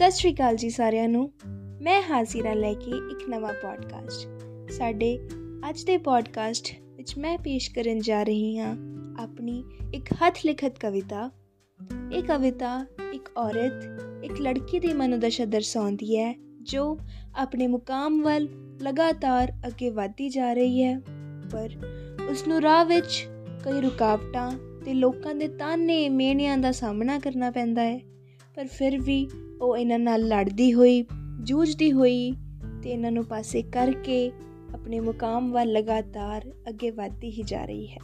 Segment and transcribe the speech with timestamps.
[0.00, 1.32] ਸਤਿ ਸ਼੍ਰੀ ਅਕਾਲ ਜੀ ਸਾਰਿਆਂ ਨੂੰ।
[1.82, 4.28] ਮੈਂ ਹਾਜ਼ਰਾ ਲੈ ਕੇ ਇੱਕ ਨਵਾਂ ਪੋਡਕਾਸਟ
[4.72, 5.18] ਸਾਡੇ
[5.70, 8.76] ਅੱਜ ਦੇ ਪੋਡਕਾਸਟ ਵਿੱਚ ਮੈਂ ਪੇਸ਼ ਕਰਨ ਜਾ ਰਹੀ ਹਾਂ
[9.20, 11.30] ਆਪਣੀ ਇੱਕ ਹੱਥ ਲਿਖਤ ਕਵਿਤਾ।
[12.12, 13.84] ਇਹ ਕਵਿਤਾ ਇੱਕ ਔਰਤ,
[14.24, 16.98] ਇੱਕ ਲੜਕੀ ਦੀ ਮਨੋਦਸ਼ਾ ਦਰਸਾਉਂਦੀ ਹੈ, ਜੋ
[17.38, 18.48] ਆਪਣੇ ਮੁਕਾਮ ਵੱਲ
[18.82, 21.00] ਲਗਾਤਾਰ ਅੱਗੇ ਵਧਦੀ ਜਾ ਰਹੀ ਹੈ।
[21.52, 21.70] ਪਰ
[22.30, 23.28] ਉਸ ਨੂੰ ਰਾਹ ਵਿੱਚ
[23.64, 24.52] ਕਈ ਰੁਕਾਵਟਾਂ
[24.84, 28.00] ਤੇ ਲੋਕਾਂ ਦੇ ਤਾਨੇ ਮੇਣਿਆਂ ਦਾ ਸਾਹਮਣਾ ਕਰਨਾ ਪੈਂਦਾ ਹੈ।
[28.54, 29.28] ਪਰ ਫਿਰ ਵੀ
[29.60, 31.04] ਉਹ ਇਹਨਾਂ ਨਾਲ ਲੜਦੀ ਹੋਈ,
[31.42, 32.32] ਜੂਝਦੀ ਹੋਈ
[32.82, 34.32] ਤੇ ਇਹਨਾਂ ਨੂੰ ਪਾਸੇ ਕਰਕੇ
[34.74, 37.98] ਆਪਣੇ ਮੁਕਾਮ ਵੱਲ ਲਗਾਤਾਰ ਅੱਗੇ ਵਧਦੀ ਹੀ ਜਾ ਰਹੀ ਹੈ।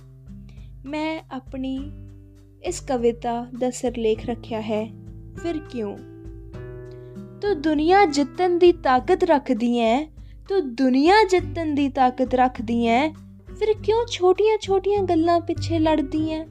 [0.86, 1.90] ਮੈਂ ਆਪਣੀ
[2.62, 4.90] ਇਸ ਕਵਿਤਾ ਦਾ ਸਿਰਲੇਖ ਰੱਖਿਆ ਹੈ,
[5.42, 5.96] ਫਿਰ ਕਿਉਂ?
[7.40, 10.06] ਤੂੰ ਦੁਨੀਆ ਜਿੱਤਣ ਦੀ ਤਾਕਤ ਰੱਖਦੀ ਐ,
[10.48, 13.12] ਤੂੰ ਦੁਨੀਆ ਜਿੱਤਣ ਦੀ ਤਾਕਤ ਰੱਖਦੀ ਐ,
[13.58, 16.46] ਫਿਰ ਕਿਉਂ ਛੋਟੀਆਂ-ਛੋਟੀਆਂ ਗੱਲਾਂ ਪਿੱਛੇ ਲੜਦੀ ਐ?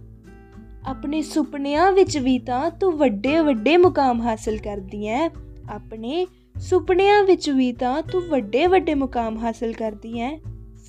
[0.86, 5.30] ਆਪਣੇ ਸੁਪਨਿਆਂ ਵਿੱਚ ਵੀ ਤਾਂ ਤੂੰ ਵੱਡੇ ਵੱਡੇ ਮੁਕਾਮ ਹਾਸਲ ਕਰਦੀ ਐ।
[5.72, 6.28] ਆਪਣੇ
[6.60, 10.40] ਸੁਪਨਿਆਂ ਵਿੱਚ ਵੀ ਤਾਂ ਤੂੰ ਵੱਡੇ ਵੱਡੇ ਮੁਕਾਮ ਹਾਸਲ ਕਰਦੀ ਐ।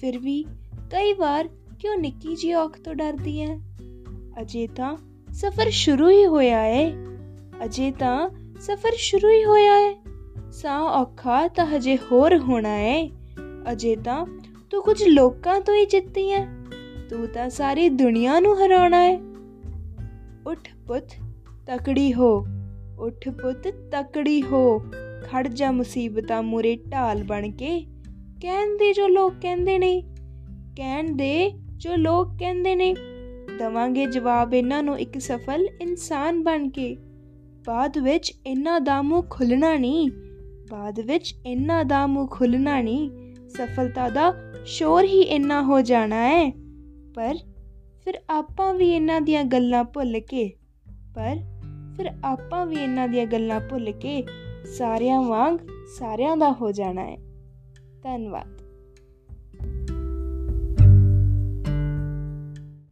[0.00, 0.42] ਫਿਰ ਵੀ
[0.90, 1.48] ਕਈ ਵਾਰ
[1.78, 3.56] ਕਿਉਂ ਨਿੱਕੀ ਜੀ ਔਖ ਤੋਂ ਡਰਦੀ ਐ?
[4.40, 4.96] ਅਜੇ ਤਾਂ
[5.32, 6.92] ਸਫ਼ਰ ਸ਼ੁਰੂ ਹੀ ਹੋਇਆ ਏ।
[7.64, 9.96] ਅਜੇ ਤਾਂ ਸਫ਼ਰ ਸ਼ੁਰੂ ਹੀ ਹੋਇਆ ਏ।
[10.52, 13.10] ਸਾਹ ਔਖਾ ਤਾਂ ਹਜੇ ਹੋਰ ਹੋਣਾ ਏ।
[13.72, 14.26] ਅਜੇ ਤਾਂ
[14.70, 16.44] ਤੂੰ ਕੁਝ ਲੋਕਾਂ ਤੋਂ ਹੀ ਜਿੱਤੀ ਐ।
[17.10, 19.20] ਤੂੰ ਤਾਂ ਸਾਰੀ ਦੁਨੀਆ ਨੂੰ ਹਰਾਉਣਾ ਏ।
[20.46, 21.08] ਉੱਠ ਪੁੱਤ,
[21.66, 22.46] ਤਕੜੀ ਹੋ।
[22.98, 24.78] ਉੱਠ ਪੁੱਤ, ਤਕੜੀ ਹੋ।
[25.22, 27.86] ਖੜ ਜਾ ਮੁਸੀਬਤਾਂ ਮੂਰੇ ਢਾਲ ਬਣ ਕੇ।
[28.42, 30.02] ਕਹਿਣ ਦੇ ਜੋ ਲੋਕ ਕਹਿੰਦੇ ਨੇ।
[30.76, 32.94] ਕਹਿਣ ਦੇ ਜੋ ਲੋਕ ਕਹਿੰਦੇ ਨੇ।
[33.58, 36.96] ਦਵਾਂਗੇ ਜਵਾਬ ਇਹਨਾਂ ਨੂੰ ਇੱਕ ਸਫਲ ਇਨਸਾਨ ਬਣ ਕੇ।
[37.66, 40.10] ਬਾਅਦ ਵਿੱਚ ਇਹਨਾਂ ਦਾ ਮੂੰਹ ਖੁੱਲਣਾ ਨਹੀਂ।
[40.70, 43.10] ਬਾਅਦ ਵਿੱਚ ਇਹਨਾਂ ਦਾ ਮੂੰਹ ਖੁੱਲਣਾ ਨਹੀਂ।
[43.48, 44.34] ਸਫਲਤਾ ਦਾ
[44.66, 46.52] ਸ਼ੋਰ ਹੀ ਇੰਨਾ ਹੋ ਜਾਣਾ ਹੈ।
[47.14, 47.34] ਪਰ
[48.06, 50.44] ਫਿਰ ਆਪਾਂ ਵੀ ਇਹਨਾਂ ਦੀਆਂ ਗੱਲਾਂ ਭੁੱਲ ਕੇ,
[51.14, 51.36] ਪਰ
[51.96, 54.22] ਫਿਰ ਆਪਾਂ ਵੀ ਇਹਨਾਂ ਦੀਆਂ ਗੱਲਾਂ ਭੁੱਲ ਕੇ
[54.78, 55.58] ਸਾਰਿਆਂ ਵਾਂਗ
[55.98, 57.16] ਸਾਰਿਆਂ ਦਾ ਹੋ ਜਾਣਾ ਹੈ।
[58.02, 58.60] ਧੰਨਵਾਦ।